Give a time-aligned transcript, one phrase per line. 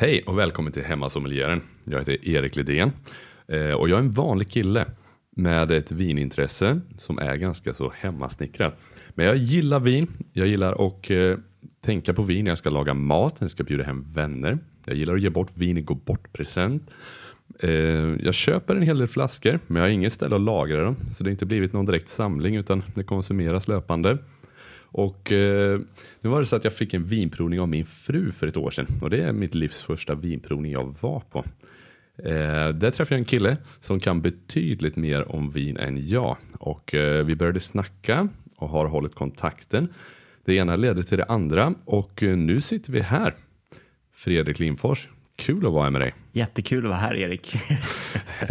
[0.00, 1.60] Hej och välkommen till Hemmasommelieren.
[1.84, 2.92] Jag heter Erik Lidén
[3.48, 4.86] eh, och jag är en vanlig kille
[5.36, 8.80] med ett vinintresse som är ganska så hemmasnickrat.
[9.14, 10.06] Men jag gillar vin.
[10.32, 11.36] Jag gillar att eh,
[11.80, 14.58] tänka på vin när jag ska laga mat, när jag ska bjuda hem vänner.
[14.84, 16.90] Jag gillar att ge bort vin i gå bort-present.
[17.60, 17.70] Eh,
[18.24, 21.24] jag köper en hel del flaskor, men jag har inget ställe att lagra dem, så
[21.24, 24.18] det har inte blivit någon direkt samling utan det konsumeras löpande.
[24.90, 25.80] Och eh,
[26.20, 28.70] nu var det så att jag fick en vinprovning av min fru för ett år
[28.70, 31.44] sedan och det är mitt livs första vinprovning jag var på.
[32.24, 36.94] Eh, där träffade jag en kille som kan betydligt mer om vin än jag och
[36.94, 39.88] eh, vi började snacka och har hållit kontakten.
[40.44, 43.34] Det ena ledde till det andra och eh, nu sitter vi här.
[44.14, 46.14] Fredrik Lindfors, kul att vara med dig.
[46.32, 47.46] Jättekul att vara här Erik.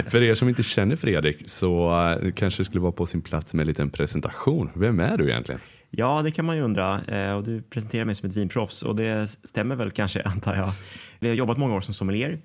[0.07, 3.53] För er som inte känner Fredrik så eh, kanske det skulle vara på sin plats
[3.53, 4.69] med en liten presentation.
[4.75, 5.61] Vem är du egentligen?
[5.89, 7.05] Ja, det kan man ju undra.
[7.05, 10.71] Eh, och du presenterar mig som ett vinproffs och det stämmer väl kanske antar jag.
[11.19, 12.39] Vi har jobbat många år som sommelier.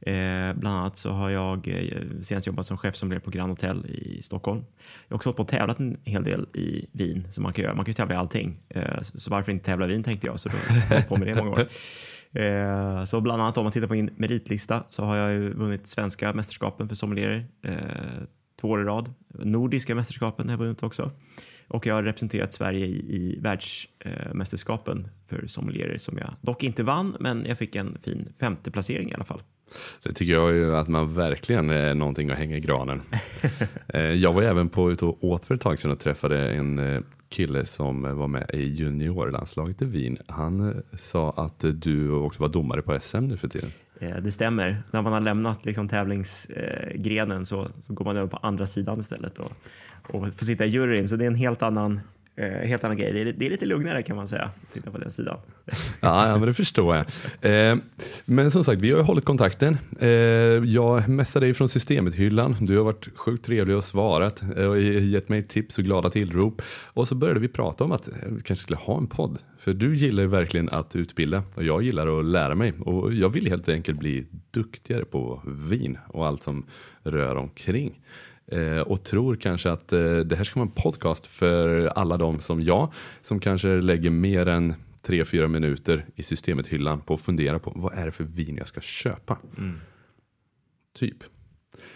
[0.00, 4.22] Eh, bland annat så har jag eh, senast jobbat som chefsommelier på Grand Hotel i
[4.22, 4.64] Stockholm.
[5.08, 7.64] Jag har också hållit på och tävlat en hel del i vin som man kan
[7.64, 7.74] göra.
[7.74, 8.60] Man kan ju tävla i allting.
[9.02, 10.56] Så varför inte tävla i vin tänkte jag, så då
[10.88, 11.66] har jag på med det många år.
[13.06, 16.32] Så bland annat om man tittar på min meritlista så har jag ju vunnit svenska
[16.32, 17.46] mästerskapen för sommelierer
[18.60, 19.12] två år i rad.
[19.28, 21.10] Nordiska mästerskapen har jag vunnit också.
[21.68, 27.16] Och jag har representerat Sverige i, i världsmästerskapen för sommelierer som jag dock inte vann,
[27.20, 29.42] men jag fick en fin femte placering i alla fall.
[30.02, 33.02] Det tycker jag ju att man verkligen är någonting att hänga i granen.
[33.88, 36.78] Eh, jag var även på ute och åt för ett tag sedan och träffade en
[36.78, 40.18] eh, kille som var med i juniorlandslaget i Wien.
[40.28, 43.70] Han eh, sa att du också var domare på SM nu för tiden.
[44.22, 44.82] Det stämmer.
[44.90, 49.38] När man har lämnat liksom tävlingsgrenen så, så går man över på andra sidan istället
[49.38, 49.52] och,
[50.02, 51.08] och får sitta i juryn.
[51.08, 52.00] Så det är en helt annan
[52.36, 53.12] Eh, helt annan grej.
[53.12, 55.38] Det är, det är, lite lugnare kan man säga, att sitta på den sidan.
[56.00, 57.06] ja, ja, men det förstår jag.
[57.70, 57.76] Eh,
[58.24, 59.78] men som sagt, vi har ju hållit kontakten.
[60.00, 62.56] Eh, jag messade dig från systemet-hyllan.
[62.60, 66.62] Du har varit sjukt trevlig och svarat eh, och gett mig tips och glada tillrop.
[66.84, 69.38] Och så började vi prata om att eh, vi kanske skulle ha en podd.
[69.58, 72.72] För du gillar ju verkligen att utbilda och jag gillar att lära mig.
[72.80, 76.66] Och jag vill helt enkelt bli duktigare på vin och allt som
[77.02, 78.00] rör omkring.
[78.46, 82.40] Eh, och tror kanske att eh, det här ska vara en podcast för alla de
[82.40, 87.58] som jag, som kanske lägger mer än tre, fyra minuter i systemet-hyllan på att fundera
[87.58, 89.38] på vad är det för vin jag ska köpa.
[89.58, 89.80] Mm.
[90.94, 91.16] Typ.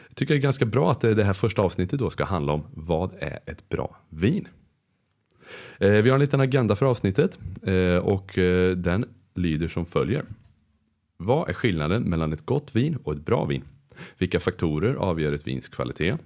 [0.08, 2.64] Jag tycker det är ganska bra att det här första avsnittet då ska handla om
[2.74, 4.48] vad är ett bra vin?
[5.78, 7.38] Eh, vi har en liten agenda för avsnittet
[8.02, 8.38] och
[8.76, 9.04] den
[9.34, 10.24] lyder som följer.
[11.16, 13.64] Vad är skillnaden mellan ett gott vin och ett bra vin?
[14.18, 16.16] Vilka faktorer avgör ett vins kvalitet?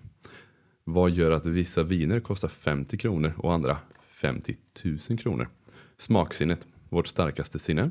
[0.84, 3.78] Vad gör att vissa viner kostar 50 kronor och andra
[4.10, 5.48] 50 000 kronor?
[5.98, 7.90] Smaksinnet, vårt starkaste sinne.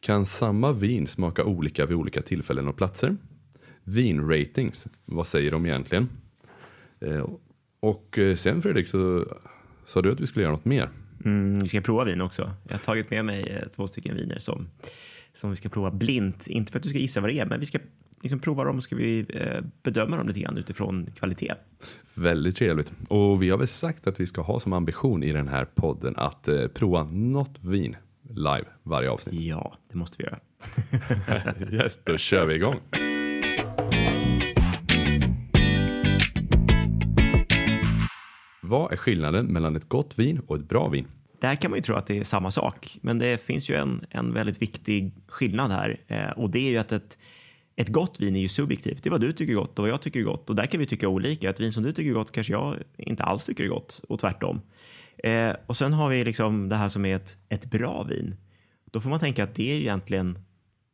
[0.00, 3.16] Kan samma vin smaka olika vid olika tillfällen och platser?
[3.84, 6.08] Vinratings, vad säger de egentligen?
[7.00, 7.26] Eh,
[7.80, 9.26] och eh, sen Fredrik så
[9.86, 10.90] sa du att vi skulle göra något mer.
[11.24, 12.50] Mm, vi ska prova vin också.
[12.68, 14.68] Jag har tagit med mig eh, två stycken viner som,
[15.32, 16.46] som vi ska prova blint.
[16.46, 17.78] Inte för att du ska gissa vad det är, men vi ska
[18.22, 21.54] liksom prova dem och ska vi eh, bedöma dem lite grann utifrån kvalitet.
[22.16, 22.92] Väldigt trevligt.
[23.08, 26.14] Och vi har väl sagt att vi ska ha som ambition i den här podden
[26.16, 27.96] att eh, prova något vin
[28.28, 29.40] live varje avsnitt.
[29.40, 30.38] Ja, det måste vi göra.
[31.84, 32.76] yes, då kör vi igång.
[38.62, 41.06] Vad är skillnaden mellan ett gott vin och ett bra vin?
[41.40, 44.04] Där kan man ju tro att det är samma sak, men det finns ju en,
[44.10, 47.18] en väldigt viktig skillnad här eh, och det är ju att ett
[47.80, 49.02] ett gott vin är ju subjektivt.
[49.02, 50.50] Det är vad du tycker är gott och vad jag tycker är gott.
[50.50, 51.50] Och där kan vi tycka olika.
[51.50, 54.20] Ett vin som du tycker är gott kanske jag inte alls tycker är gott och
[54.20, 54.60] tvärtom.
[55.18, 58.36] Eh, och sen har vi liksom det här som är ett, ett bra vin.
[58.90, 60.38] Då får man tänka att det är egentligen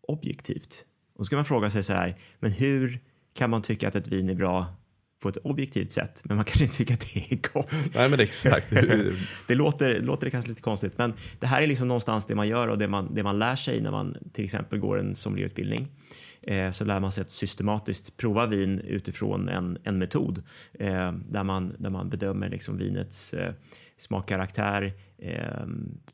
[0.01, 0.85] objektivt.
[1.15, 3.01] Och så ska man fråga sig så här, men hur
[3.35, 4.67] kan man tycka att ett vin är bra
[5.21, 7.95] på ett objektivt sätt, men man kanske inte tycker att det är gott.
[7.95, 8.71] Nej, men exakt.
[9.47, 12.49] det låter, låter det kanske lite konstigt, men det här är liksom någonstans det man
[12.49, 15.89] gör och det man, det man lär sig när man till exempel går en sommelierutbildning.
[16.47, 21.45] Eh, så lär man sig att systematiskt prova vin utifrån en, en metod eh, där,
[21.45, 23.53] man, där man bedömer liksom vinets eh,
[23.97, 25.67] smakkaraktär, eh,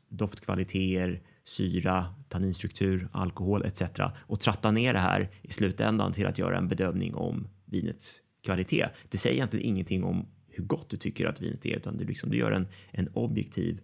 [0.09, 3.81] doftkvaliteter, syra, tanninstruktur, alkohol etc.
[4.27, 8.85] och tratta ner det här i slutändan till att göra en bedömning om vinets kvalitet.
[9.09, 12.29] Det säger egentligen ingenting om hur gott du tycker att vinet är, utan du, liksom,
[12.29, 13.79] du gör en, en objektiv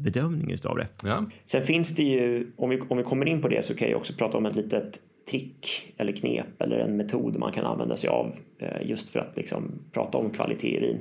[0.00, 0.88] bedömning utav det.
[1.02, 1.26] Ja.
[1.44, 3.98] Sen finns det ju, om vi, om vi kommer in på det så kan jag
[3.98, 5.00] också prata om ett litet
[5.30, 9.36] trick eller knep eller en metod man kan använda sig av eh, just för att
[9.36, 10.98] liksom prata om kvalitet i vin.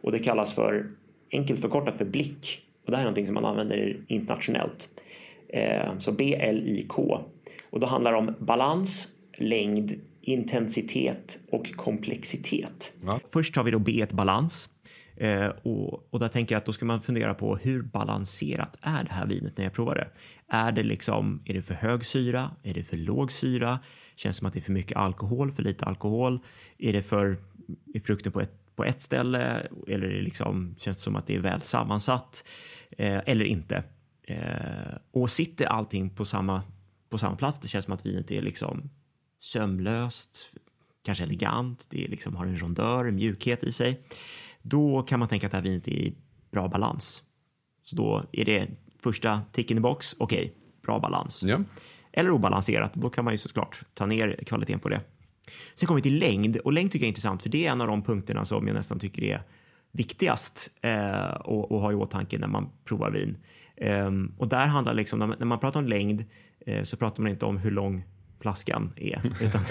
[0.00, 0.90] Och det kallas för
[1.32, 2.62] enkelt förkortat för blick.
[2.84, 4.88] Och det här är någonting som man använder internationellt.
[5.48, 6.98] Eh, så BLIK.
[7.70, 12.92] Och då handlar det om balans, längd, intensitet och komplexitet.
[13.04, 13.20] Ja.
[13.32, 14.70] Först har vi då B1 balans.
[15.20, 19.04] Eh, och, och där tänker jag att då ska man fundera på hur balanserat är
[19.04, 20.08] det här vinet när jag provar det?
[20.48, 22.50] Är det liksom, är det för hög syra?
[22.62, 23.78] Är det för låg syra?
[24.16, 26.40] Känns som att det är för mycket alkohol, för lite alkohol?
[26.78, 27.36] Är det för,
[27.94, 29.68] är frukten på ett, på ett ställe?
[29.88, 32.44] Eller är det liksom, känns det som att det är väl sammansatt?
[32.90, 33.84] Eh, eller inte?
[34.22, 36.62] Eh, och sitter allting på samma,
[37.08, 37.60] på samma plats?
[37.60, 38.90] Det känns som att vinet är liksom
[39.40, 40.50] sömlöst,
[41.04, 44.00] kanske elegant, det är liksom har en rondör, en mjukhet i sig.
[44.68, 46.14] Då kan man tänka att det här vinet är i
[46.50, 47.22] bra balans.
[47.82, 48.68] Så då är det
[48.98, 50.50] första tick in the box, okej, okay,
[50.82, 51.42] bra balans.
[51.42, 51.60] Ja.
[52.12, 55.00] Eller obalanserat, då kan man ju såklart ta ner kvaliteten på det.
[55.74, 57.80] Sen kommer vi till längd och längd tycker jag är intressant för det är en
[57.80, 59.42] av de punkterna som jag nästan tycker är
[59.92, 63.36] viktigast eh, och, och ha i åtanke när man provar vin.
[63.76, 66.24] Eh, och där handlar liksom, när man pratar om längd
[66.66, 68.04] eh, så pratar man inte om hur lång
[68.40, 69.62] flaskan är, utan,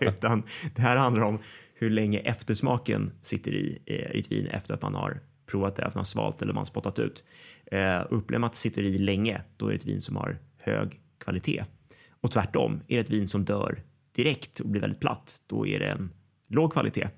[0.00, 0.42] utan
[0.74, 1.38] det här handlar om
[1.74, 5.84] hur länge eftersmaken sitter i, eh, i ett vin efter att man har provat det,
[5.84, 7.24] att man har svalt eller man har spottat ut.
[7.66, 10.38] Eh, upplever man att det sitter i länge, då är det ett vin som har
[10.58, 11.64] hög kvalitet.
[12.10, 13.82] Och tvärtom, är det ett vin som dör
[14.12, 16.10] direkt och blir väldigt platt, då är det en
[16.48, 17.08] låg kvalitet.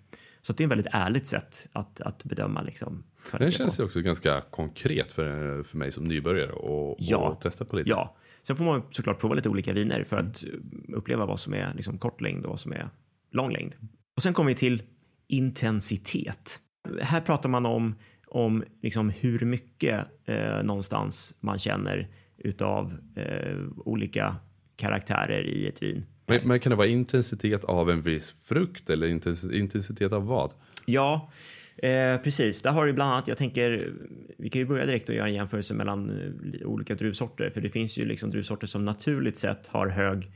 [0.42, 2.62] Så det är ett väldigt ärligt sätt att, att bedöma.
[2.62, 7.40] Liksom, Den känns ju också ganska konkret för, för mig som nybörjare och, ja, och
[7.40, 7.90] testa på lite.
[7.90, 10.44] Ja, sen får man såklart prova lite olika viner för att
[10.88, 12.88] uppleva vad som är liksom kort längd och vad som är
[13.30, 13.72] lång längd.
[14.16, 14.82] Och sen kommer vi till
[15.26, 16.60] intensitet.
[17.00, 17.94] Här pratar man om,
[18.26, 24.36] om liksom hur mycket eh, någonstans man känner utav eh, olika
[24.76, 26.04] karaktärer i ett vin.
[26.26, 29.06] Men, men, kan det vara intensitet av en viss frukt eller
[29.54, 30.50] intensitet av vad?
[30.86, 31.30] Ja,
[31.76, 32.62] eh, precis.
[32.62, 33.92] Där har du bland annat, jag tänker,
[34.38, 37.70] vi kan ju börja direkt och göra en jämförelse mellan eh, olika druvsorter, för det
[37.70, 40.30] finns ju liksom druvsorter som naturligt sett har hög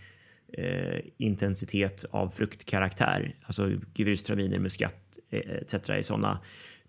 [0.52, 3.34] eh, intensitet av fruktkaraktär.
[3.42, 4.94] Alltså gewürztraminer, muskat
[5.30, 5.74] eh, etc.
[5.74, 6.40] är sådana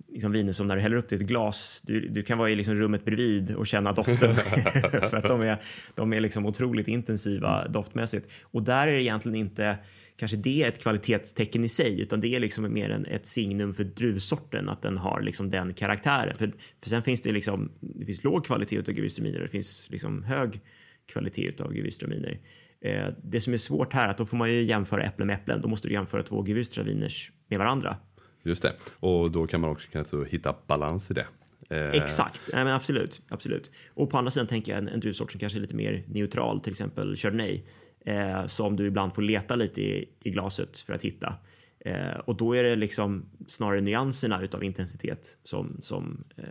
[0.08, 2.50] liksom viner som när du häller upp det i ett glas, du, du kan vara
[2.50, 4.36] i liksom rummet bredvid och känna doften
[5.10, 5.62] för att de är,
[5.96, 8.28] de är liksom otroligt intensiva doftmässigt.
[8.42, 9.78] Och där är det egentligen inte
[10.16, 13.74] kanske det är ett kvalitetstecken i sig, utan det är liksom mer en, ett signum
[13.74, 16.38] för druvsorten, att den har liksom den karaktären.
[16.38, 19.90] För, för sen finns det liksom, det finns låg kvalitet av gewürztraminer och det finns
[19.90, 20.60] liksom hög
[21.06, 22.40] kvalitet av gewürztraminer.
[22.82, 25.34] Eh, det som är svårt här är att då får man ju jämföra äpplen med
[25.36, 25.62] äpplen.
[25.62, 27.98] Då måste du jämföra två gewürztraminers med varandra.
[28.44, 31.28] Just det, och då kan man också kanske hitta balans i det.
[31.70, 32.02] Eh...
[32.02, 33.72] Exakt, Nej, men absolut, absolut.
[33.94, 36.62] Och på andra sidan tänker jag en, en druvsort som kanske är lite mer neutral,
[36.62, 37.62] till exempel chardonnay,
[38.06, 41.36] eh, som du ibland får leta lite i, i glaset för att hitta.
[41.80, 46.44] Eh, och då är det liksom snarare nyanserna utav intensitet som, som, eh,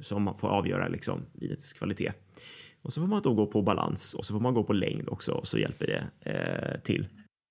[0.00, 2.12] som får avgöra liksom vinets kvalitet.
[2.82, 5.08] Och så får man då gå på balans och så får man gå på längd
[5.08, 7.06] också och så hjälper det eh, till.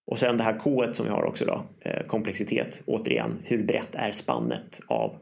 [0.08, 2.84] Och sen det här K som vi har också då, eh, komplexitet.
[2.86, 5.16] Återigen, hur brett är spannet av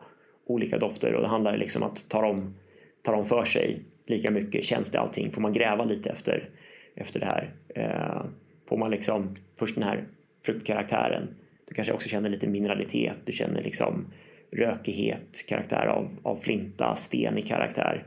[0.45, 1.13] olika dofter?
[1.13, 2.55] Och det handlar liksom om att ta dem,
[3.03, 4.63] ta dem för sig lika mycket.
[4.63, 5.31] Känns det allting?
[5.31, 6.49] Får man gräva lite efter,
[6.95, 7.53] efter det här?
[7.75, 8.23] Eh,
[8.69, 10.05] får man liksom först den här
[10.45, 11.27] fruktkaraktären.
[11.67, 13.17] Du kanske också känner lite mineralitet.
[13.25, 14.05] Du känner liksom
[14.51, 18.05] rökighet, karaktär av, av flinta, stenig karaktär.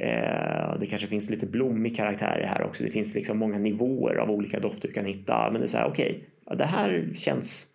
[0.00, 2.84] Eh, det kanske finns lite blommig karaktär här också.
[2.84, 5.50] Det finns liksom många nivåer av olika dofter du kan hitta.
[5.50, 7.66] Men det är så här, okej, okay, ja, det här känns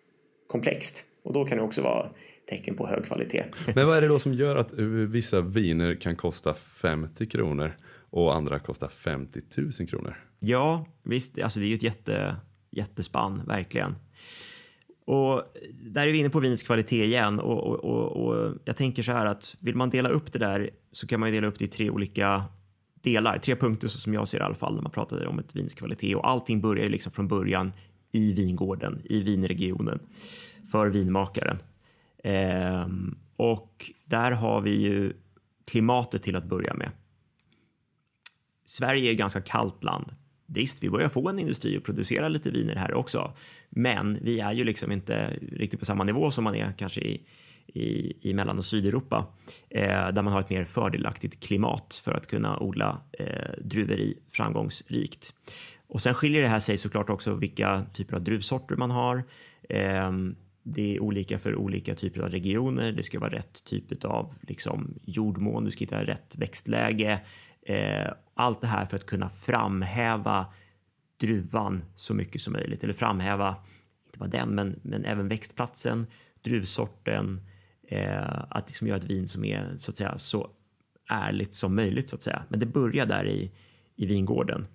[0.46, 2.10] komplext och då kan det också vara
[2.48, 3.44] tecken på hög kvalitet.
[3.74, 4.72] Men vad är det då som gör att
[5.08, 7.72] vissa viner kan kosta 50 kronor
[8.10, 10.16] och andra kostar 50 000 kronor?
[10.38, 12.36] Ja, visst, alltså det är ju ett jätte,
[12.70, 13.94] jättespann, verkligen.
[15.04, 15.42] Och
[15.72, 19.12] där är vi inne på vinets kvalitet igen och, och, och, och, jag tänker så
[19.12, 21.64] här att vill man dela upp det där så kan man ju dela upp det
[21.64, 22.44] i tre olika
[22.94, 25.56] delar, tre punkter så som jag ser i alla fall när man pratar om ett
[25.56, 27.72] vins kvalitet och allting börjar ju liksom från början
[28.12, 29.98] i vingården, i vinregionen
[30.70, 31.58] för vinmakaren.
[32.24, 35.12] Ehm, och där har vi ju
[35.64, 36.90] klimatet till att börja med.
[38.64, 40.14] Sverige är ett ganska kallt land.
[40.54, 43.32] Visst, vi börjar få en industri och producera lite viner här också,
[43.70, 47.22] men vi är ju liksom inte riktigt på samma nivå som man är kanske i,
[47.66, 49.26] i, i Mellan och Sydeuropa,
[49.70, 55.34] eh, där man har ett mer fördelaktigt klimat för att kunna odla eh, druveri framgångsrikt.
[55.86, 59.24] Och sen skiljer det här sig såklart också vilka typer av druvsorter man har.
[59.68, 60.12] Eh,
[60.62, 62.92] det är olika för olika typer av regioner.
[62.92, 67.20] Det ska vara rätt typ av liksom, jordmån, du ska hitta rätt växtläge.
[67.66, 70.46] Eh, allt det här för att kunna framhäva
[71.16, 73.56] druvan så mycket som möjligt eller framhäva,
[74.06, 76.06] inte bara den, men, men även växtplatsen,
[76.42, 77.40] druvsorten,
[77.88, 80.50] eh, att liksom göra ett vin som är så att säga så
[81.08, 82.42] ärligt som möjligt så att säga.
[82.48, 83.52] Men det börjar där i,
[83.96, 84.66] i vingården.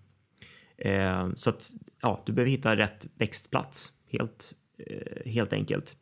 [0.78, 1.70] Eh, så att
[2.02, 5.96] ja, du behöver hitta rätt växtplats helt, eh, helt enkelt.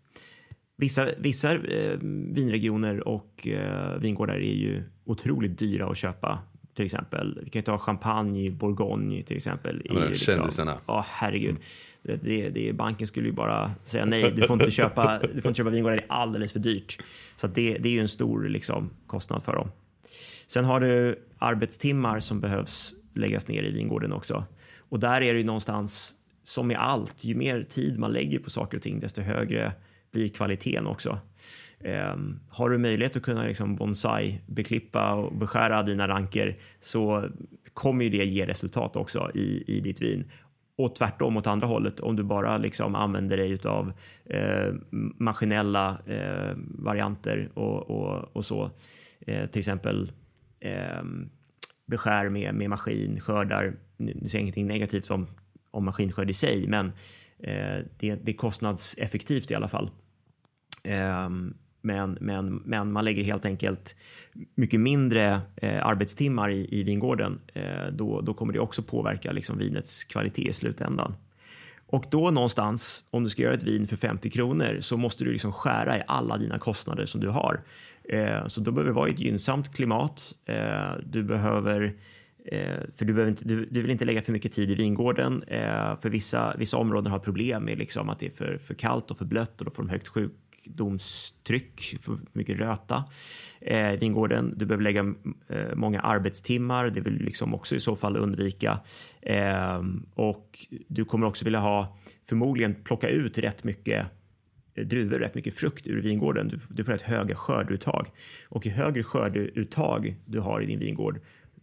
[0.77, 1.97] Vissa, vissa eh,
[2.33, 6.39] vinregioner och eh, vingårdar är ju otroligt dyra att köpa.
[6.75, 9.81] Till exempel, vi kan ju ta champagne, bourgogne till exempel.
[9.85, 10.77] Ja, men i liksom- kändisarna.
[10.85, 11.55] Ja, herregud.
[12.01, 15.49] Det, det, det, banken skulle ju bara säga nej, du får inte köpa, du får
[15.49, 16.99] inte köpa vingårdar, det är alldeles för dyrt.
[17.37, 19.71] Så det, det är ju en stor liksom, kostnad för dem.
[20.47, 24.45] Sen har du arbetstimmar som behövs läggas ner i vingården också.
[24.89, 26.13] Och där är det ju någonstans,
[26.43, 29.73] som med allt, ju mer tid man lägger på saker och ting, desto högre
[30.15, 31.19] blir kvaliteten också.
[32.13, 37.29] Um, har du möjlighet att kunna liksom bonsai, beklippa och beskära dina ranker så
[37.73, 40.31] kommer ju det ge resultat också i, i ditt vin.
[40.77, 43.93] Och tvärtom åt andra hållet, om du bara liksom använder dig av
[44.25, 44.73] eh,
[45.17, 48.71] maskinella eh, varianter och, och, och så,
[49.27, 50.11] eh, till exempel
[50.59, 51.03] eh,
[51.85, 55.27] beskär med, med maskin, skördar, nu, nu säger jag ingenting negativt om,
[55.71, 56.85] om maskinskörd i sig, men
[57.39, 59.89] eh, det, det är kostnadseffektivt i alla fall.
[60.85, 63.95] Ehm, men, men, men man lägger helt enkelt
[64.55, 67.39] mycket mindre eh, arbetstimmar i, i vingården.
[67.53, 71.15] Eh, då, då kommer det också påverka liksom, vinets kvalitet i slutändan.
[71.87, 75.31] Och då någonstans, om du ska göra ett vin för 50 kronor, så måste du
[75.31, 77.61] liksom skära i alla dina kostnader som du har.
[78.03, 80.33] Eh, så då behöver det vara ett gynnsamt klimat.
[80.45, 81.93] Eh, du behöver
[82.45, 85.43] eh, för du, behöver inte, du, du, vill inte lägga för mycket tid i vingården.
[85.43, 89.11] Eh, för vissa, vissa områden har problem med liksom att det är för, för kallt
[89.11, 90.07] och för blött och då får de högt
[90.65, 93.03] sjukdomstryck, för mycket röta
[93.61, 94.53] eh, i vingården.
[94.57, 95.13] Du behöver lägga
[95.47, 96.89] eh, många arbetstimmar.
[96.89, 98.79] Det vill du liksom också i så fall undvika.
[99.21, 99.83] Eh,
[100.15, 101.97] och du kommer också vilja ha
[102.29, 104.05] förmodligen plocka ut rätt mycket
[104.75, 106.47] eh, druvor, rätt mycket frukt ur vingården.
[106.47, 108.07] Du, du får ett höga skördeuttag
[108.49, 111.19] och ju högre skördeuttag du har i din vingård,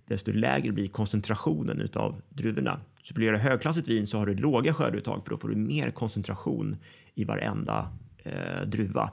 [0.09, 2.81] desto lägre blir koncentrationen utav druvorna.
[3.03, 5.57] Så vill du göra högklassigt vin så har du låga skördeuttag för då får du
[5.57, 6.77] mer koncentration
[7.15, 7.93] i varenda
[8.25, 9.13] eh, druva.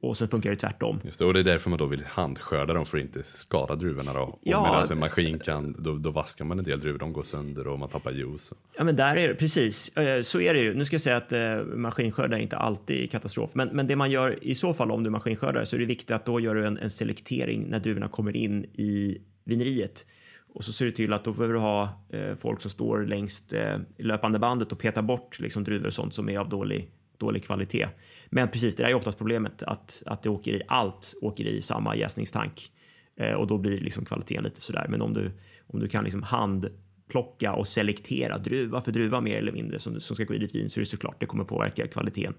[0.00, 1.00] Och sen funkar det tvärtom.
[1.04, 3.74] Just det, och det är därför man då vill handskörda dem för att inte skada
[3.74, 4.20] druvorna då.
[4.20, 4.62] Och Ja.
[4.72, 7.78] Medan en maskin kan, då, då vaskar man en del druvor, de går sönder och
[7.78, 8.52] man tappar juice.
[8.76, 9.96] Ja, men där är det precis.
[9.96, 10.74] Eh, Så är det ju.
[10.74, 14.10] Nu ska jag säga att eh, maskinskörd är inte alltid katastrof, men, men det man
[14.10, 16.66] gör i så fall om du maskinskördar så är det viktigt att då gör du
[16.66, 20.06] en, en selektering när druvorna kommer in i vineriet.
[20.54, 23.52] Och så ser du till att då behöver du ha eh, folk som står längst
[23.52, 26.88] eh, i löpande bandet och petar bort liksom, druvor och sånt som är av dålig,
[27.18, 27.88] dålig kvalitet.
[28.26, 31.62] Men precis, det där är oftast problemet att, att det åker i allt åker i
[31.62, 32.72] samma jäsningstank
[33.16, 34.86] eh, och då blir liksom kvaliteten lite sådär.
[34.88, 35.32] Men om du,
[35.66, 40.16] om du kan liksom handplocka och selektera druva för druva mer eller mindre som, som
[40.16, 42.34] ska gå i ditt vin så är det såklart det kommer påverka kvaliteten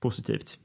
[0.00, 0.58] positivt.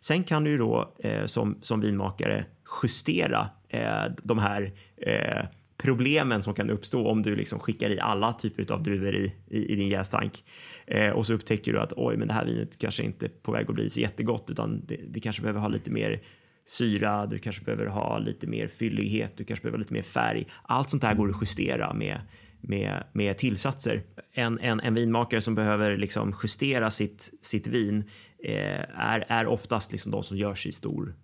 [0.00, 2.46] Sen kan du ju då eh, som, som vinmakare
[2.82, 5.46] justera eh, de här eh,
[5.84, 9.72] problemen som kan uppstå om du liksom skickar i alla typer av druvor i, i,
[9.72, 10.44] i din jästank.
[10.86, 13.52] Eh, och så upptäcker du att oj, men det här vinet kanske inte är på
[13.52, 16.22] väg att bli så jättegott utan det, vi kanske behöver ha lite mer
[16.66, 20.46] syra, du kanske behöver ha lite mer fyllighet, du kanske behöver ha lite mer färg.
[20.62, 22.20] Allt sånt här går att justera med,
[22.60, 24.02] med, med tillsatser.
[24.32, 28.04] En, en, en vinmakare som behöver liksom justera sitt, sitt vin
[28.44, 31.14] eh, är, är oftast liksom de som gör sig stor,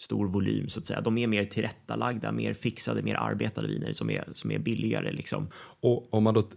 [0.00, 1.00] stor volym så att säga.
[1.00, 5.48] De är mer tillrättalagda, mer fixade, mer arbetade viner som är, som är billigare liksom.
[5.80, 6.48] Och om man då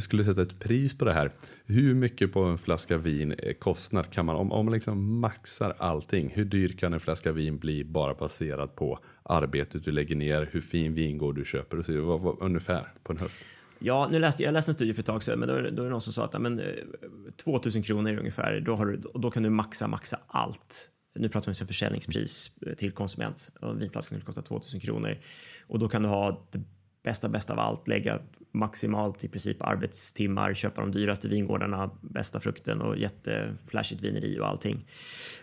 [0.00, 1.32] skulle sätta ett pris på det här,
[1.66, 5.74] hur mycket på en flaska vin eh, kostnad kan man, om, om man liksom maxar
[5.78, 10.48] allting, hur dyr kan en flaska vin bli bara baserat på arbetet du lägger ner,
[10.52, 13.44] hur fin vingård du köper och så, vad, vad, ungefär på en höft?
[13.78, 15.70] Ja, nu läste, jag läste en studie för ett tag sedan, men då, då är
[15.70, 16.66] det någon som sa att men, eh,
[17.44, 20.88] 2000 kronor ungefär, då, har du, då kan du maxa, maxa allt.
[21.14, 25.18] Nu pratar vi om försäljningspris eh, till konsument och vinflaskan skulle kosta 2000 kronor
[25.66, 26.60] och då kan du ha det
[27.02, 28.20] bästa, bästa av allt, lägga
[28.52, 34.88] maximalt i princip arbetstimmar, köpa de dyraste vingårdarna, bästa frukten och jätteflashigt vineri och allting.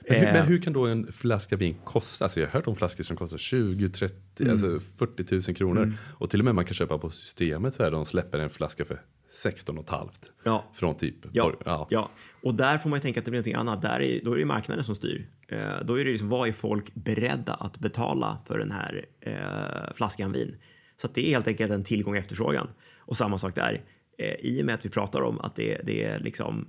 [0.07, 2.25] Men hur, Eh, men hur kan då en flaska vin kosta?
[2.25, 4.51] Alltså jag har hört om flaskor som kostar 20, 30, Mm.
[4.51, 5.93] alltså 40 000 kronor.
[6.17, 8.85] Och till och med man kan köpa på systemet så här, de släpper en flaska
[8.85, 10.31] för 16 och ett halvt.
[10.43, 10.65] Ja.
[10.74, 11.88] Från typ, Ja, ja.
[11.89, 12.12] ja,
[12.43, 13.81] och där får man ju tänka att det blir någonting annat.
[13.81, 15.29] Där är, då är det ju marknaden som styr.
[15.48, 19.93] Eh, då är det liksom, vad är folk beredda att betala för den här eh,
[19.95, 20.55] flaskan vin?
[20.98, 22.67] Så det är helt enkelt en tillgång och efterfrågan.
[22.98, 23.83] Och samma sak där.
[24.17, 26.67] Eh, I och med att vi pratar om att det, det är liksom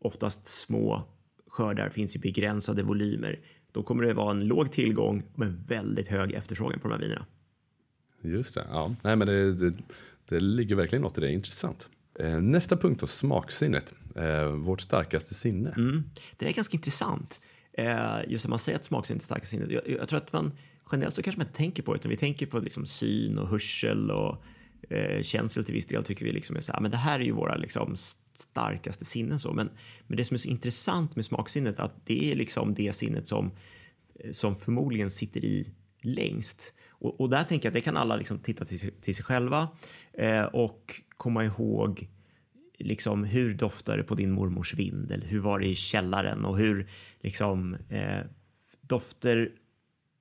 [0.00, 1.02] oftast små
[1.48, 3.38] skördar finns i begränsade volymer.
[3.72, 7.26] Då kommer det vara en låg tillgång men väldigt hög efterfrågan på de här vinerna.
[8.22, 8.94] Just det, ja.
[9.02, 9.72] Nej men det, det,
[10.30, 11.88] det ligger verkligen något i det, intressant.
[12.18, 13.94] Eh, nästa punkt då, smaksinnet.
[14.16, 15.70] Eh, vårt starkaste sinne.
[15.76, 16.02] Mm.
[16.36, 17.40] Det är ganska intressant.
[17.72, 19.70] Eh, just när man säger att smaksinnet är starkaste sinnet.
[19.70, 20.52] Jag, jag tror att man
[20.92, 23.48] generellt så kanske man inte tänker på det, utan vi tänker på liksom syn och
[23.48, 24.44] hörsel och
[24.90, 27.20] Eh, känsel till viss del tycker vi liksom är så här, ah, men det här
[27.20, 27.96] är ju våra liksom
[28.34, 29.52] starkaste sinnen så.
[29.52, 29.70] Men,
[30.06, 33.50] men det som är så intressant med smaksinnet att det är liksom det sinnet som,
[34.32, 35.72] som förmodligen sitter i
[36.02, 36.74] längst.
[37.00, 39.68] Och, och där tänker jag att det kan alla liksom titta till, till sig själva
[40.12, 42.08] eh, och komma ihåg
[42.78, 46.58] liksom hur doftar det på din mormors vind eller hur var det i källaren och
[46.58, 46.88] hur
[47.20, 48.20] liksom eh,
[48.80, 49.52] dofter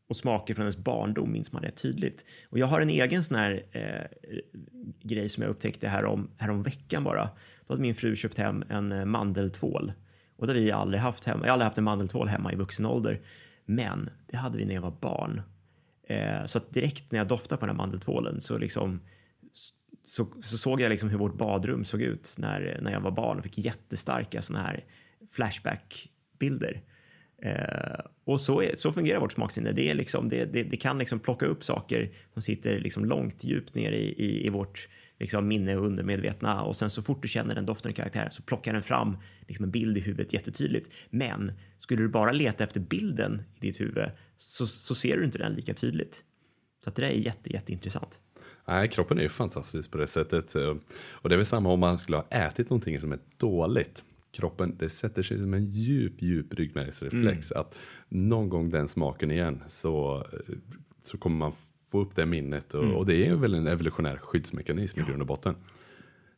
[0.07, 2.25] och smaker från ens barndom minns man rätt tydligt.
[2.49, 4.05] Och jag har en egen sån här eh,
[5.01, 7.29] grej som jag upptäckte härom, härom veckan bara.
[7.67, 9.93] Då hade min fru köpt hem en eh, mandeltvål
[10.35, 11.39] och det har vi aldrig haft hemma.
[11.39, 13.21] Jag har aldrig haft en mandeltvål hemma i vuxen ålder,
[13.65, 15.41] men det hade vi när jag var barn.
[16.09, 18.99] Eh, så att direkt när jag doftade på den här mandeltvålen så liksom
[20.05, 23.37] så, så såg jag liksom hur vårt badrum såg ut när, när jag var barn
[23.37, 24.83] och fick jättestarka sådana här
[25.31, 26.81] flashback-bilder.
[27.41, 29.71] Eh, och så, är, så fungerar vårt smaksinne.
[29.71, 33.43] Det, är liksom, det, det, det, kan liksom plocka upp saker som sitter liksom långt
[33.43, 34.87] djupt ner i, i, i vårt
[35.19, 38.41] liksom minne och undermedvetna och sen så fort du känner den doften och karaktären så
[38.41, 40.89] plockar den fram liksom en bild i huvudet jättetydligt.
[41.09, 45.37] Men skulle du bara leta efter bilden i ditt huvud så, så ser du inte
[45.37, 46.23] den lika tydligt.
[46.83, 48.19] Så att det där är jätte, jätteintressant.
[48.67, 50.55] Nej, kroppen är ju fantastisk på det sättet.
[51.01, 54.75] Och det är väl samma om man skulle ha ätit någonting som är dåligt kroppen,
[54.79, 57.61] det sätter sig som en djup, djup ryggmärgsreflex mm.
[57.61, 57.75] att
[58.09, 60.25] någon gång den smaken igen så,
[61.03, 61.53] så kommer man
[61.91, 62.95] få upp det minnet och, mm.
[62.95, 65.55] och det är väl en evolutionär skyddsmekanism i grund och botten.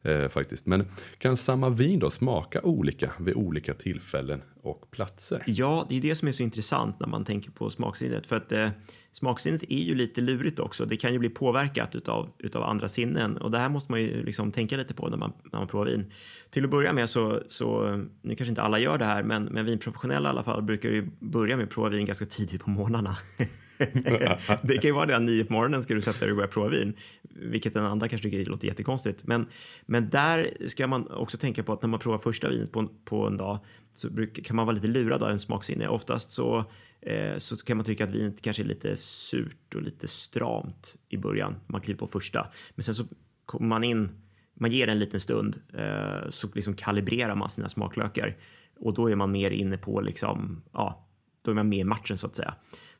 [0.04, 0.66] Eh, faktiskt.
[0.66, 0.86] Men
[1.18, 5.44] kan samma vin då smaka olika vid olika tillfällen och platser?
[5.46, 8.28] Ja, det är det som är så intressant när man tänker på smaksinnet.
[8.28, 8.70] För att eh,
[9.12, 10.86] smaksinnet är ju lite lurigt också.
[10.86, 14.24] Det kan ju bli påverkat utav, utav andra sinnen och det här måste man ju
[14.24, 16.14] liksom tänka lite på när man, när man provar vin.
[16.50, 19.66] Till att börja med så, så, nu kanske inte alla gör det här, men, men
[19.66, 23.18] vinprofessionella i alla fall brukar ju börja med att prova vin ganska tidigt på morgnarna.
[24.64, 26.48] det kan ju vara det att nio på morgonen ska du sätta dig och börja
[26.48, 29.28] prova vin, vilket den andra kanske tycker låter jättekonstigt.
[29.28, 29.48] Men,
[29.86, 33.28] men där ska man också tänka på att när man provar första vinet på, på
[33.28, 33.60] en dag
[33.94, 35.88] så bruk, kan man vara lite lurad av en smaksinne.
[35.88, 36.66] Oftast så,
[37.02, 41.18] eh, så kan man tycka att vinet kanske är lite surt och lite stramt i
[41.18, 41.56] början.
[41.68, 43.04] Man kliver på första, men sen så
[43.46, 44.10] kommer man in
[44.54, 48.38] man ger en liten stund eh, så liksom kalibrerar man sina smaklökar
[48.80, 51.08] och då är man mer inne på liksom, ja,
[51.42, 52.54] då är man med i matchen så att säga.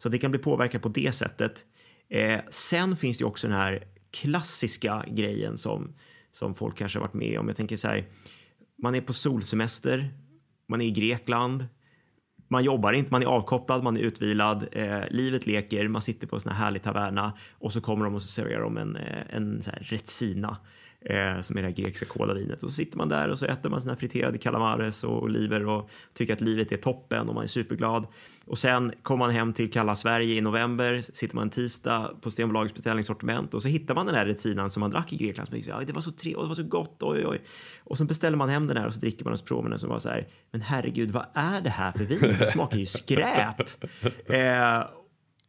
[0.04, 1.66] Så det kan bli påverkat på det sättet.
[2.10, 5.94] Eh, sen finns det också den här klassiska grejen som,
[6.34, 7.48] som folk kanske har varit med om.
[7.48, 8.06] Jag tänker så här,
[8.78, 10.10] man är på solsemester,
[10.68, 11.66] man är i Grekland,
[12.48, 16.36] man jobbar inte, man är avkopplad, man är utvilad, eh, livet leker, man sitter på
[16.36, 19.36] en sån här härlig taverna och så kommer de och så serverar de en, eh,
[19.36, 20.58] en så här retsina
[21.06, 22.64] eh, som är det här grekiska kolavinet.
[22.64, 25.90] Och så sitter man där och så äter man sina friterade calamares och oliver och
[26.14, 28.08] tycker att livet är toppen och man är superglad.
[28.46, 32.32] Och sen kommer man hem till kalla Sverige i november, sitter man en tisdag på
[32.32, 35.48] Systembolagets beställningssortiment och så hittar man den här retinan som man drack i Grekland.
[35.48, 37.42] Som liksom, det var så trevligt, det var så gott, oj, oj.
[37.84, 39.80] Och så beställer man hem den här och så dricker man och så provar den
[39.80, 42.36] som var så här, men herregud, vad är det här för vin?
[42.40, 43.62] Det smakar ju skräp.
[44.26, 44.84] Eh,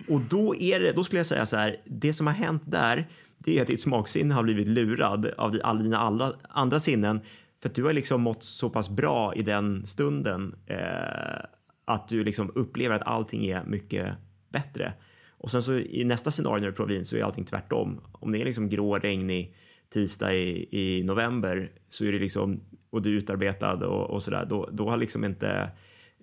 [0.08, 3.08] och då är det, då skulle jag säga så här, det som har hänt där,
[3.44, 7.20] det är att ditt smaksinne har blivit lurad av alla dina alla andra sinnen
[7.62, 11.44] för att du har liksom mått så pass bra i den stunden eh,
[11.84, 14.14] att du liksom upplever att allting är mycket
[14.48, 14.92] bättre.
[15.30, 18.00] Och sen så i nästa scenario när du provar vin så är allting tvärtom.
[18.12, 19.56] Om det är liksom grå, regnig
[19.92, 24.46] tisdag i, i november så är det liksom och du är utarbetad och, och sådär.
[24.48, 25.70] Då, då har liksom inte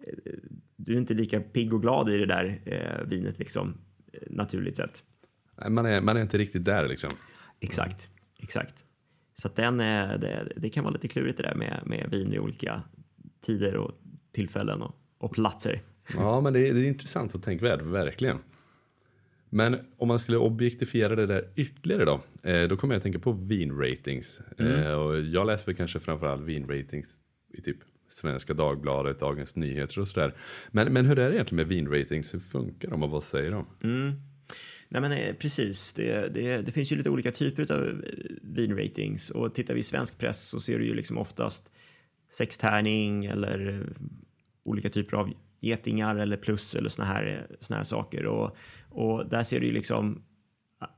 [0.08, 0.34] eh,
[0.76, 3.78] du är inte lika pigg och glad i det där eh, vinet liksom
[4.14, 5.04] eh, naturligt sett.
[5.68, 7.10] Man är, man är inte riktigt där liksom.
[7.60, 8.86] Exakt, exakt.
[9.34, 12.34] Så att den är, det, det, kan vara lite klurigt det där med, med vin
[12.34, 12.82] i olika
[13.42, 13.92] tider och
[14.32, 15.82] tillfällen och, och platser.
[16.14, 18.38] Ja, men det är, det är intressant att tänka väl, verkligen.
[19.50, 23.20] Men om man skulle objektifiera det där ytterligare då, eh, då kommer jag att tänka
[23.20, 24.42] på vinratings.
[24.58, 24.84] Mm.
[24.84, 27.16] Eh, och jag läser väl kanske framförallt vinratings
[27.54, 30.34] i typ Svenska Dagbladet, Dagens Nyheter och sådär.
[30.72, 32.34] Men, men hur är det egentligen med vinratings?
[32.34, 33.66] Hur funkar de och vad säger de?
[33.84, 34.14] Mm.
[34.92, 37.94] Nej men eh, precis, det, det, det, finns ju lite olika typer av eh,
[38.42, 39.30] vinratings.
[39.30, 41.72] Och tittar vi i svensk press så ser du ju liksom oftast
[42.32, 44.08] sextärning eller eh,
[44.64, 48.26] olika typer av getingar eller plus eller såna här, såna här saker.
[48.26, 48.58] Och,
[48.90, 50.24] och där ser du ju liksom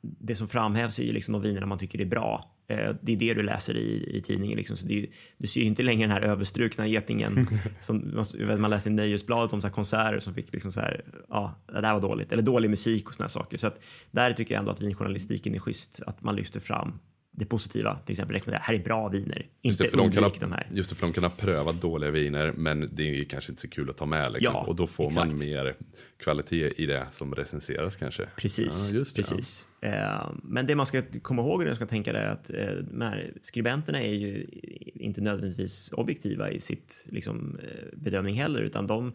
[0.01, 2.55] det som framhävs är ju liksom de vinerna man tycker är bra
[3.01, 4.57] det är det du läser i, i tidningen.
[4.57, 4.77] Liksom.
[4.77, 5.07] Så är,
[5.37, 7.47] du ser ju inte längre den här överstrukna getingen
[7.79, 8.25] som
[8.57, 11.93] man läste i Nöjesbladet om så konserter som fick liksom så här, ja, det där
[11.93, 13.57] var dåligt, eller dålig musik och såna saker.
[13.57, 16.99] Så att där tycker jag ändå att vinjournalistiken är schysst, att man lyfter fram
[17.33, 20.41] det positiva, till exempel rekommendera, här är bra viner, inte det, för de kan undvik
[20.41, 20.67] de här.
[20.71, 23.69] Just det, för de kan ha prövat dåliga viner, men det är kanske inte så
[23.69, 24.31] kul att ta med.
[24.31, 24.53] Liksom.
[24.53, 25.45] Ja, och då får man exakt.
[25.45, 25.75] mer
[26.17, 28.25] kvalitet i det som recenseras kanske.
[28.37, 28.89] Precis.
[28.91, 29.67] Ja, just det, precis.
[29.81, 32.73] Eh, men det man ska komma ihåg när man ska tänka det är att eh,
[32.91, 34.47] de här skribenterna är ju
[34.95, 39.13] inte nödvändigtvis objektiva i sitt liksom, eh, bedömning heller, utan de,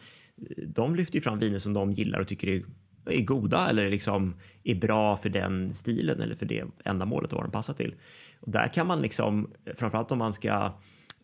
[0.67, 2.63] de lyfter ju fram viner som de gillar och tycker är,
[3.07, 7.47] är goda eller liksom är bra för den stilen eller för det ändamålet och vad
[7.47, 7.95] de passar till.
[8.41, 10.73] Och där kan man liksom, framförallt om man ska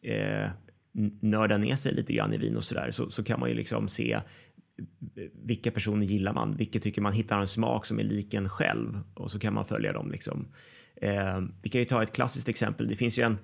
[0.02, 0.50] eh,
[1.20, 3.88] nörda ner sig lite grann i vin och sådär, så, så kan man ju liksom
[3.88, 4.20] se
[5.32, 6.56] vilka personer gillar man?
[6.56, 9.00] Vilka tycker man hittar en smak som är lik en själv?
[9.14, 10.10] Och så kan man följa dem.
[10.10, 10.48] Liksom.
[10.96, 12.88] Eh, vi kan ju ta ett klassiskt exempel.
[12.88, 13.38] Det finns ju en,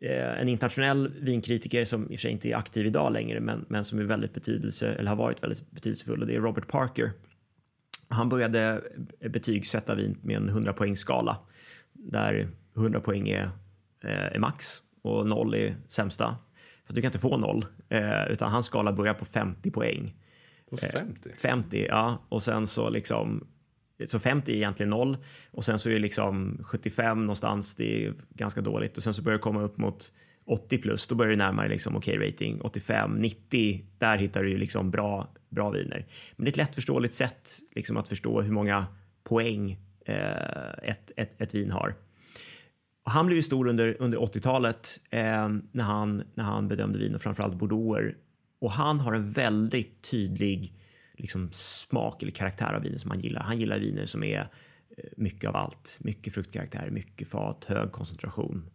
[0.00, 3.64] eh, en internationell vinkritiker som i och för sig inte är aktiv idag längre, men,
[3.68, 7.12] men som är väldigt betydelse, eller har varit väldigt betydelsefull och det är Robert Parker.
[8.10, 8.82] Han började
[9.20, 11.38] betygsätta vin med en 100 poängsskala
[11.92, 13.50] där 100 poäng är,
[14.04, 16.36] eh, är max och 0 är sämsta.
[16.86, 20.14] För du kan inte få 0, eh, utan hans skala börjar på 50 poäng.
[20.70, 21.30] På 50?
[21.36, 22.22] 50, ja.
[22.28, 23.46] Och sen så liksom,
[24.06, 25.16] så 50 är egentligen noll
[25.50, 29.22] och sen så är det liksom 75 någonstans, det är ganska dåligt och sen så
[29.22, 30.12] börjar det komma upp mot
[30.50, 34.58] 80 plus, då börjar det dig liksom okej rating, 85, 90, där hittar du ju
[34.58, 36.06] liksom bra, bra viner.
[36.36, 38.86] Men det är ett lättförståeligt sätt liksom att förstå hur många
[39.24, 41.94] poäng eh, ett, ett, ett vin har.
[43.04, 47.14] Och han blev ju stor under, under 80-talet eh, när, han, när han bedömde vin
[47.14, 48.16] och framförallt bordeauxer.
[48.58, 50.74] Och han har en väldigt tydlig
[51.14, 53.42] liksom, smak eller karaktär av viner som han gillar.
[53.42, 54.40] Han gillar viner som är
[54.96, 55.98] eh, mycket av allt.
[56.00, 58.70] Mycket fruktkaraktär, mycket fat, hög koncentration,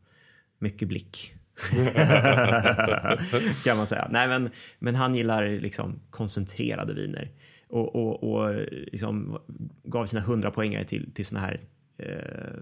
[0.60, 1.36] mycket blick.
[3.64, 4.08] kan man säga.
[4.12, 7.32] Nej, men, men han gillar liksom koncentrerade viner
[7.68, 9.40] och, och, och liksom
[9.84, 11.62] gav sina 100 poängare till, till såna här
[11.98, 12.62] eh,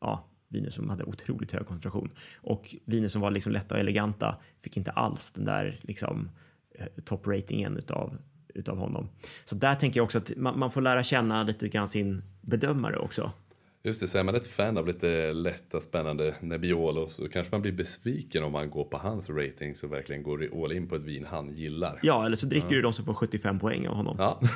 [0.00, 2.10] ja, viner som hade otroligt hög koncentration.
[2.36, 6.30] Och viner som var liksom lätta och eleganta fick inte alls den där liksom,
[6.74, 8.18] eh, top toppratingen utav,
[8.54, 9.08] utav honom.
[9.44, 12.96] Så där tänker jag också att man, man får lära känna lite grann sin bedömare
[12.96, 13.32] också.
[13.82, 17.62] Just det, så är man ett fan av lite lätta spännande Nebbiolo så kanske man
[17.62, 21.02] blir besviken om man går på hans ratings och verkligen går all in på ett
[21.02, 21.98] vin han gillar.
[22.02, 24.16] Ja, eller så dricker du de som får 75 poäng av honom.
[24.18, 24.40] Ja,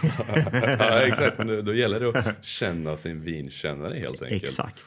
[0.79, 1.39] ja exakt.
[1.39, 4.43] Men då, gäller det att känna sin vinkännare helt enkelt.
[4.43, 4.83] Exakt.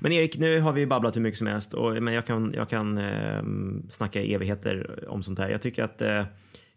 [0.00, 2.68] Men Erik, nu har vi babblat hur mycket som helst, och, men jag kan, jag
[2.68, 3.42] kan eh,
[3.90, 5.48] snacka evigheter om sånt här.
[5.48, 6.24] Jag tycker att eh,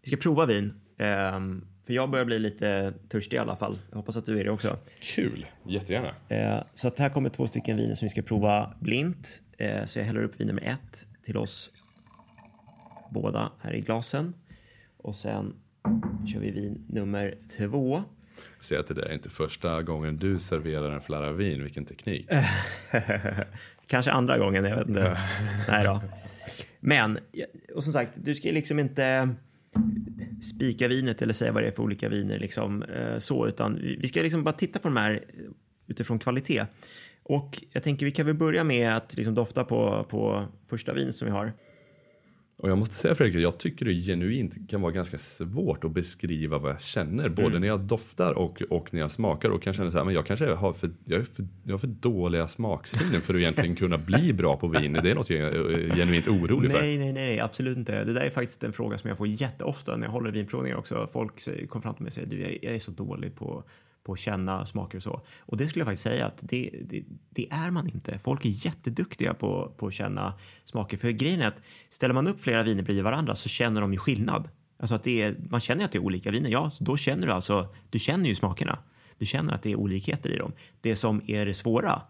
[0.02, 0.72] vi ska prova vin.
[0.98, 1.40] Eh,
[1.86, 3.78] för jag börjar bli lite törstig i alla fall.
[3.90, 4.76] Jag hoppas att du är det också.
[5.00, 6.14] Kul, jättegärna.
[6.28, 9.42] Eh, så att här kommer två stycken viner som vi ska prova blint.
[9.58, 11.70] Eh, så jag häller upp vin nummer ett till oss
[13.10, 14.34] båda här i glasen.
[14.96, 15.54] Och sen
[16.32, 18.02] kör vi vin nummer två.
[18.56, 21.84] Jag ser att det där är inte första gången du serverar en flarra vin, vilken
[21.84, 22.28] teknik.
[23.86, 25.18] Kanske andra gången, jag vet inte.
[25.68, 26.02] Nej då.
[26.80, 27.18] Men,
[27.74, 29.34] och som sagt, du ska liksom inte
[30.42, 34.08] spika vinet eller säga vad det är för olika viner liksom eh, så, utan vi
[34.08, 35.24] ska liksom bara titta på de här
[35.86, 36.66] utifrån kvalitet.
[37.22, 41.16] Och jag tänker vi kan väl börja med att liksom dofta på, på första vinet
[41.16, 41.52] som vi har.
[42.60, 46.58] Och jag måste säga Fredrik, jag tycker det genuint kan vara ganska svårt att beskriva
[46.58, 47.28] vad jag känner.
[47.28, 47.60] Både Mm.
[47.60, 49.48] när jag doftar och, och när jag smakar.
[49.50, 51.78] Och kan känna så här, men jag kanske har för, jag är för, jag har
[51.78, 54.92] för dåliga smaksinnen för att egentligen kunna bli bra på vin.
[54.92, 56.80] Det är något jag är genuint orolig för.
[56.80, 58.04] Nej, nej, nej, absolut inte.
[58.04, 61.08] Det där är faktiskt en fråga som jag får jätteofta när jag håller vinprovningar också.
[61.12, 63.64] Folk kommer fram till mig och säger du, jag är så dålig på,
[64.08, 65.20] på att känna smaker och så.
[65.38, 68.18] Och det skulle jag faktiskt säga att det, det, det är man inte.
[68.18, 70.96] Folk är jätteduktiga på, på att känna smaker.
[70.96, 73.98] För grejen är att ställer man upp flera viner bredvid varandra så känner de ju
[73.98, 74.48] skillnad.
[74.78, 76.50] Alltså att det är, man känner att det är olika viner.
[76.50, 78.78] Ja, då känner du alltså, du känner ju smakerna.
[79.18, 80.52] Du känner att det är olikheter i dem.
[80.80, 82.02] Det som är det svåra,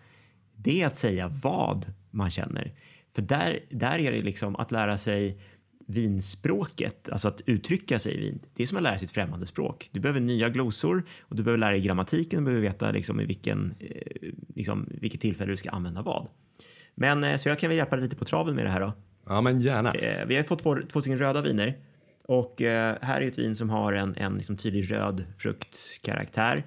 [0.56, 2.72] det är att säga vad man känner.
[3.14, 5.40] För där, där är det liksom att lära sig
[5.90, 8.38] vinspråket, alltså att uttrycka sig i vin.
[8.54, 9.88] Det är som att lära sig ett främmande språk.
[9.92, 12.38] Du behöver nya glosor och du behöver lära dig grammatiken.
[12.38, 16.26] Du behöver veta liksom i vilken, eh, liksom, vilket tillfälle du ska använda vad.
[16.94, 18.92] Men eh, så jag kan väl hjälpa dig lite på traven med det här då.
[19.26, 19.94] Ja men gärna.
[19.94, 21.78] Eh, vi har fått två, två stycken röda viner
[22.24, 26.64] och här är ett vin som har en, en liksom tydlig röd fruktkaraktär.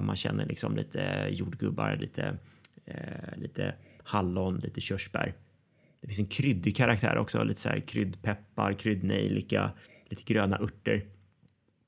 [0.00, 2.36] Man känner liksom lite jordgubbar, lite,
[3.36, 5.34] lite hallon, lite körsbär.
[6.06, 9.70] Det finns en kryddig karaktär också, lite så här kryddpeppar, kryddnejlika,
[10.08, 11.06] lite gröna örter.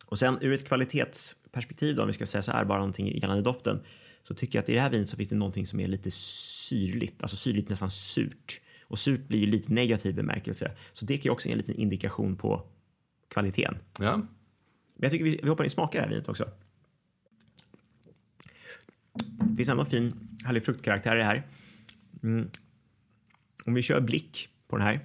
[0.07, 3.43] Och sen ur ett kvalitetsperspektiv då, om vi ska säga så här, bara någonting gällande
[3.43, 3.81] doften,
[4.23, 6.11] så tycker jag att i det här vinet så finns det någonting som är lite
[6.11, 8.61] syrligt, alltså syrligt nästan surt.
[8.83, 11.75] Och surt blir ju lite negativ bemärkelse, så det kan ju också ge en liten
[11.75, 12.63] indikation på
[13.29, 13.79] kvaliteten.
[13.99, 14.17] Ja.
[14.17, 14.27] Men
[14.97, 16.49] jag tycker vi, vi hoppar in och smakar det här vinet också.
[19.57, 21.43] finns ändå en fin härlig fruktkaraktär i det här.
[22.23, 22.51] Mm.
[23.69, 25.01] Om vi kör blick på den här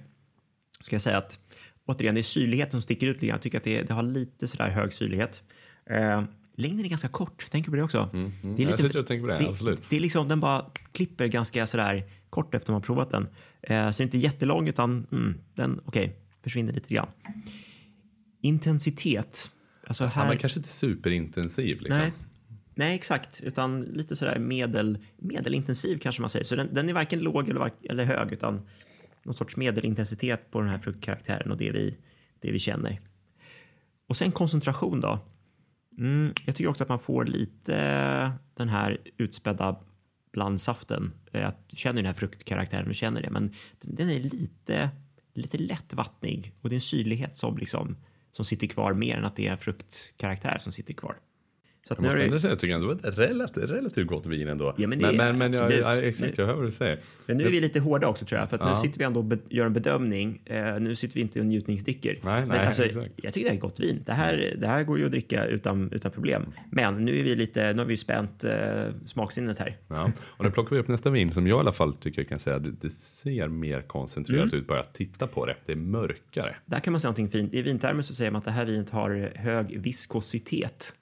[0.78, 1.38] så ska jag säga att
[1.86, 3.34] återigen, det är syrligheten som sticker ut lite grann.
[3.34, 5.42] Jag tycker att det, det har lite sådär hög syrlighet.
[5.86, 6.22] Eh,
[6.54, 8.10] längden är ganska kort, tänker du på det också?
[8.12, 8.56] Mm, mm.
[8.56, 9.82] Det är Jag sitter och tänker på det, det, absolut.
[9.88, 13.28] det är liksom, den bara klipper ganska sådär kort efter man har provat den.
[13.62, 17.08] Eh, så inte jättelång utan mm, den, okej, försvinner lite grann.
[18.40, 19.50] Intensitet.
[19.86, 20.22] Alltså här...
[20.22, 21.98] Ja, men kanske inte superintensiv liksom.
[22.02, 22.12] Nej.
[22.74, 26.44] Nej, exakt, utan lite sådär medel, medelintensiv kanske man säger.
[26.44, 28.68] Så den, den är varken låg eller, eller hög, utan
[29.22, 31.96] någon sorts medelintensitet på den här fruktkaraktären och det vi,
[32.40, 33.00] det vi känner.
[34.06, 35.18] Och sen koncentration då.
[35.98, 39.76] Mm, jag tycker också att man får lite den här utspädda
[40.32, 41.12] blandsaften.
[41.32, 44.90] Jag eh, känner den här fruktkaraktären och känner det, men den är lite,
[45.34, 47.96] lite lätt vattnig och det är en syrlighet som liksom
[48.32, 51.16] som sitter kvar mer än att det är en fruktkaraktär som sitter kvar.
[51.88, 53.18] Så att Jag nu måste är ändå säga att jag tycker ändå det var ett
[53.18, 54.74] relativt, relativt gott vin ändå.
[54.76, 55.80] Ja, men men, är men, men jag, absolut.
[55.84, 56.98] ja, exakt, jag hör vad du säger.
[57.26, 58.76] men nu är vi lite hårda också tror jag, för att nu Ja.
[58.76, 60.42] sitter vi ändå och be- gör en bedömning.
[60.44, 62.18] Eh, nu sitter vi inte och njutningsdricker.
[62.22, 63.10] Nej, men nej, alltså, exakt.
[63.16, 64.02] jag tycker det här är gott vin.
[64.06, 66.46] Det här, det här går ju att dricka utan, utan problem.
[66.70, 68.52] Men nu är vi lite, nu har vi spänt eh,
[69.06, 69.76] smaksinnet här.
[69.88, 70.12] Ja.
[70.22, 72.58] Och nu plockar vi upp nästa vin som jag i alla fall tycker kan säga
[72.58, 74.58] det, det ser mer koncentrerat Mm.
[74.58, 75.56] ut bara att titta på det.
[75.66, 76.56] Det är mörkare.
[76.66, 77.54] Där kan man säga någonting fint.
[77.54, 80.92] I vintermer så säger man att det här vinet har hög viskositet.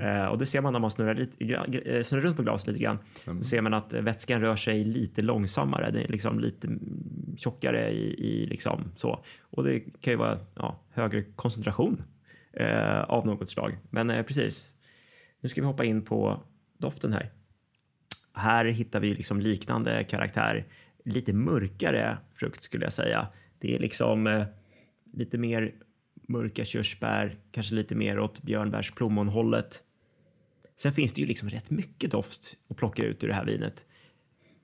[0.00, 2.82] Eh, och det ser man när man snurrar, lite, eh, snurrar runt på glaset lite
[2.82, 2.98] grann.
[3.24, 5.90] Då ser man att vätskan rör sig lite långsammare.
[5.90, 9.24] Den är liksom lite mm, tjockare i, i liksom så.
[9.40, 12.02] Och det kan ju vara ja, högre koncentration
[12.52, 13.78] eh, av något slag.
[13.90, 14.72] Men eh, precis.
[15.40, 16.42] Nu ska vi hoppa in på
[16.78, 17.30] doften här.
[18.32, 20.64] Här hittar vi liksom liknande karaktär.
[21.04, 23.28] Lite mörkare frukt skulle jag säga.
[23.58, 24.44] Det är liksom eh,
[25.12, 25.74] lite mer
[26.26, 29.82] mörka körsbär, kanske lite mer åt björnbärsplommonhållet.
[30.76, 33.84] Sen finns det ju liksom rätt mycket doft att plocka ut ur det här vinet.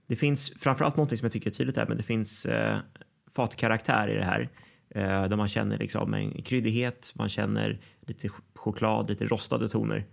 [0.07, 2.79] Det finns framförallt någonting som jag tycker är tydligt här, men det finns eh,
[3.27, 4.49] fatkaraktär i det här.
[4.89, 10.05] Eh, där man känner liksom en kryddighet, man känner lite ch- choklad, lite rostade toner.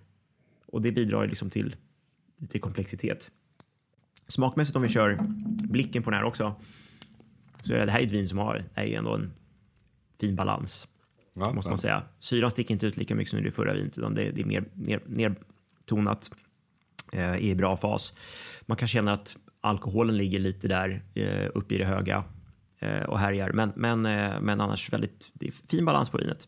[0.65, 1.75] Och det bidrar liksom till
[2.37, 3.31] lite komplexitet.
[4.27, 5.17] Smakmässigt om vi kör
[5.69, 6.55] blicken på den här också.
[7.63, 9.33] Så är det här ett vin som har, är ju ändå en
[10.19, 10.87] fin balans
[11.33, 11.71] Ja, måste ja.
[11.71, 12.03] man säga.
[12.19, 14.45] Syran sticker inte ut lika mycket som i det förra vinet, utan det, det är
[14.45, 16.31] mer, mer, nedtonat
[17.13, 18.13] eh, i bra fas.
[18.61, 22.23] Man kan känna att alkoholen ligger lite där eh, uppe i det höga
[22.79, 26.47] eh, och härjar, men, men, eh, men annars väldigt det är fin balans på vinet.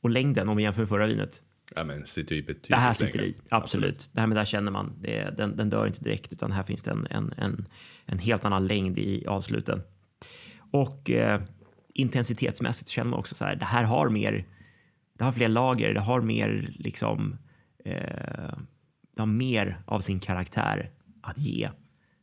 [0.00, 1.42] Och längden, om vi jämför med förra vinet,
[1.74, 3.30] Ja, men sitter ju betydligt det här sitter längre.
[3.30, 4.10] i, absolut.
[4.12, 6.82] Det här med där känner man, det, den, den dör inte direkt, utan här finns
[6.82, 7.68] det en, en, en,
[8.06, 9.82] en helt annan längd i avsluten.
[10.70, 11.40] Och eh,
[11.98, 14.46] intensitetsmässigt känner man också så här, det här har mer,
[15.18, 17.38] det har fler lager, det har mer liksom,
[17.84, 18.58] eh,
[19.16, 20.90] det har mer av sin karaktär
[21.22, 21.70] att ge.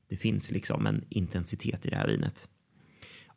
[0.10, 2.50] Det finns liksom en intensitet i det här vinet.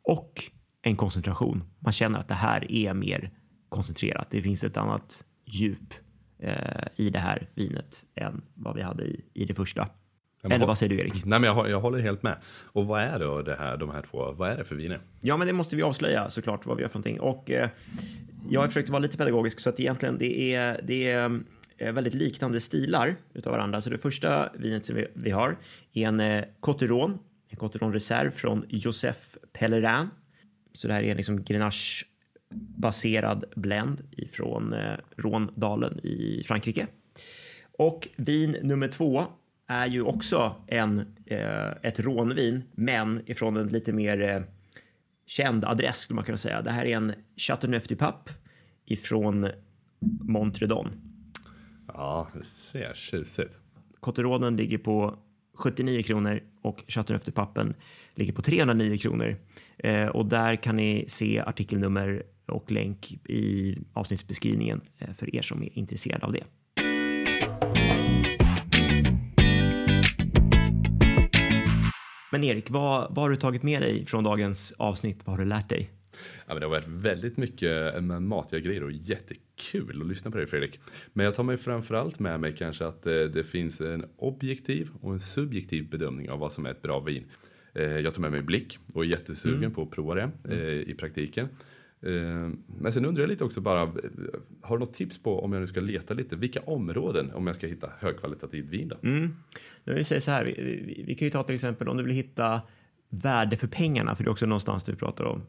[0.01, 0.43] Och
[0.81, 1.63] en koncentration.
[1.79, 3.31] Man känner att det här är mer
[3.69, 4.27] koncentrerat.
[4.31, 5.93] Det finns ett annat djup
[6.39, 9.89] eh, i det här vinet än vad vi hade i, i det första
[10.41, 11.25] men Eller vad- säger du Erik?
[11.25, 12.37] Nej, men jag, jag håller helt med.
[12.65, 14.99] Och vad är då det här, de här två, vad är det för viner?
[15.21, 17.19] Ja, men det måste vi avslöja såklart vad vi gör för någonting.
[17.19, 17.69] Och eh,
[18.49, 21.39] jag har försökt vara lite pedagogisk så att egentligen det är, det är
[21.77, 23.81] eh, väldigt liknande stilar utav varandra.
[23.81, 25.57] Så det första vinet som vi, vi har
[25.93, 29.19] är en eh, Cotteron, en Cotteron Reserve från Joseph
[29.53, 30.07] Pellerin.
[30.73, 32.05] Så det här är liksom Grenache
[32.77, 36.87] baserad blend ifrån eh, Rhône-dalen i Frankrike.
[37.77, 39.25] Och vin nummer två
[39.69, 44.41] är ju också en, eh, ett rånvin, men ifrån en lite mer eh,
[45.25, 46.61] känd adress skulle man kunna säga.
[46.61, 48.31] Det här är en Chateauneuf du Pape
[48.85, 49.49] ifrån
[50.21, 50.89] Montredon.
[51.87, 53.59] Ja, det ser tjusigt.
[53.99, 55.19] Cotteronen ligger på
[55.53, 57.75] 79 kronor och Chateauneuf du Papen
[58.15, 59.35] ligger på 309 kronor.
[59.77, 65.63] Eh, och där kan ni se artikelnummer och länk i avsnittsbeskrivningen eh, för er som
[65.63, 66.43] är intresserade av det.
[72.31, 75.21] Men Erik, vad, vad har du tagit med dig från dagens avsnitt?
[75.25, 75.89] Vad har du lärt dig?
[76.47, 80.37] Ja, men det har varit väldigt mycket med matiga grejer och jättekul att lyssna på
[80.37, 80.79] dig Fredrik.
[81.13, 85.13] Men jag tar mig framförallt med mig kanske att eh, det finns en objektiv och
[85.13, 87.23] en subjektiv bedömning av vad som är ett bra vin.
[87.73, 90.95] Eh, jag tar med mig blick och är jättesugen på att prova det eh, i
[90.99, 91.47] praktiken.
[92.01, 93.89] Eh, men sen undrar jag lite också bara, eh,
[94.61, 97.55] har du något tips på om jag nu ska leta lite, vilka områden om jag
[97.55, 98.95] ska hitta högkvalitativt vin då?
[99.03, 99.35] Mm.
[99.83, 102.03] Nu vill säga så här, vi, vi, vi kan ju ta till exempel om du
[102.03, 102.61] vill hitta
[103.09, 105.41] värde för pengarna, för det är också någonstans du pratar om.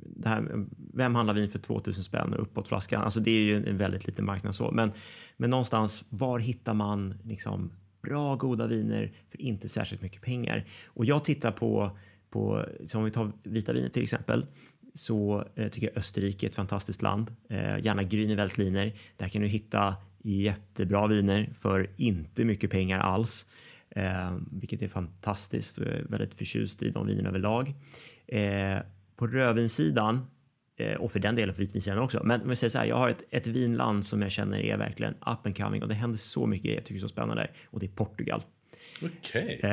[0.00, 3.02] Det här, vem handlar vin för 2000 spänn och uppåt flaskan?
[3.02, 4.92] Alltså det är ju en väldigt liten marknad så, men,
[5.36, 7.70] men någonstans var hittar man liksom
[8.02, 10.64] bra goda viner för inte särskilt mycket pengar.
[10.86, 11.98] Och jag tittar på,
[12.30, 14.46] på som vi tar vita viner till exempel,
[14.98, 17.34] så eh, tycker jag Österrike är ett fantastiskt land.
[17.48, 23.46] Eh, gärna Grüne Där kan du hitta jättebra viner för inte mycket pengar alls.
[23.90, 27.74] Eh, vilket är fantastiskt jag är väldigt förtjust i de vinerna överlag.
[29.16, 30.26] På rödvinssidan
[30.98, 32.20] och för den delen för vitvinssidan också.
[32.24, 34.76] Men om jag säger så här, jag har ett, ett vinland som jag känner är
[34.76, 37.80] verkligen up and coming och det händer så mycket jag tycker är så spännande och
[37.80, 38.42] det är Portugal.
[39.02, 39.56] Okej.
[39.58, 39.70] Okay.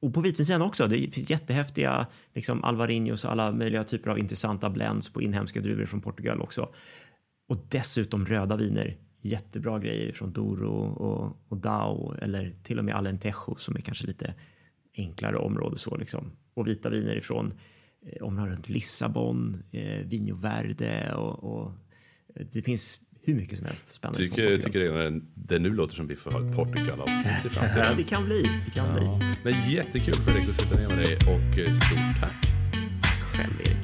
[0.00, 0.86] Och på vitvinssidan också.
[0.86, 5.86] Det finns jättehäftiga liksom Alvarinhos och alla möjliga typer av intressanta blends på inhemska druvor
[5.86, 6.68] från Portugal också.
[7.48, 12.94] Och dessutom röda viner jättebra grejer från Doro och, och Dao eller till och med
[12.94, 14.34] Alentejo som är kanske lite
[14.96, 16.32] enklare område så liksom.
[16.54, 17.54] Och vita viner ifrån
[18.06, 21.72] eh, områden runt Lissabon, eh, Vinho Verde och, och
[22.34, 25.94] eh, det finns hur mycket som helst spännande tycker, Jag tycker det, det nu låter
[25.94, 27.96] som vi får ha ett Portugal-avsnitt i framtiden.
[27.96, 28.42] det kan bli.
[28.42, 29.18] Det kan ja.
[29.18, 29.36] bli.
[29.44, 32.46] Men jättekul Fredrik att sitta ner med dig och eh, stort tack.
[33.34, 33.79] Själv Erik.